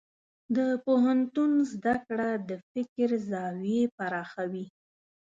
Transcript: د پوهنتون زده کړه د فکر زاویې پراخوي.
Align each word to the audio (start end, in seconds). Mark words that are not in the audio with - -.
د 0.55 0.57
پوهنتون 0.85 1.51
زده 1.71 1.95
کړه 2.07 2.29
د 2.49 2.51
فکر 2.71 3.09
زاویې 3.29 3.83
پراخوي. 3.97 4.65